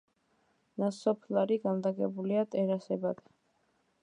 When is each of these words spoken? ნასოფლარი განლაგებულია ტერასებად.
ნასოფლარი 0.83 1.59
განლაგებულია 1.67 2.49
ტერასებად. 2.57 3.23